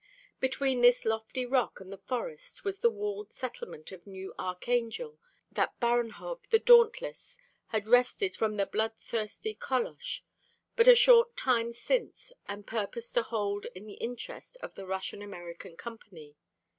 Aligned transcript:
Between 0.39 0.81
this 0.81 1.05
lofty 1.05 1.45
rock 1.45 1.79
and 1.79 1.93
the 1.93 1.99
forest 1.99 2.63
was 2.65 2.79
the 2.79 2.89
walled 2.89 3.31
settlement 3.31 3.91
of 3.91 4.07
New 4.07 4.33
Archangel, 4.39 5.19
that 5.51 5.79
Baranhov, 5.79 6.49
the 6.49 6.57
dauntless, 6.57 7.37
had 7.67 7.87
wrested 7.87 8.35
from 8.35 8.57
the 8.57 8.65
bloodthirsty 8.65 9.53
Kolosh 9.53 10.21
but 10.75 10.87
a 10.87 10.95
short 10.95 11.37
time 11.37 11.71
since 11.71 12.31
and 12.47 12.65
purposed 12.65 13.13
to 13.13 13.21
hold 13.21 13.67
in 13.75 13.85
the 13.85 13.93
interest 14.01 14.57
of 14.61 14.73
the 14.73 14.87
Russian 14.87 15.21
American 15.21 15.77
Company. 15.77 16.35